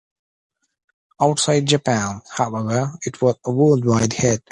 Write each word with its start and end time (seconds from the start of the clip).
Outside 1.21 1.67
Japan, 1.67 2.23
however, 2.31 2.97
it 3.03 3.21
was 3.21 3.35
a 3.45 3.51
worldwide 3.51 4.13
hit. 4.13 4.41